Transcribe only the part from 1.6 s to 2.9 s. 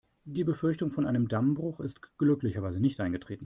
ist glücklicherweise